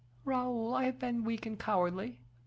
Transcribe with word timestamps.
Raoul, 0.25 0.73
I 0.73 0.85
have 0.85 0.97
been 0.97 1.23
weak 1.23 1.45
and 1.45 1.59
cowardly. 1.59 2.17